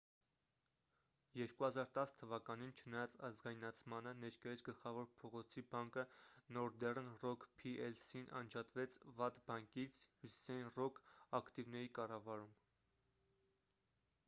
[1.39, 6.05] 2010 թ.-ին չնայած ազգայնացմանը ներկայիս գլխավոր փողոցի բանկը
[6.57, 10.97] նորդեռն ռոք փի-էլ-սին անջատվեց ’վատ բանկից’՝ հյուսիսային ռոք
[11.41, 12.57] ակտիվների կառավարում: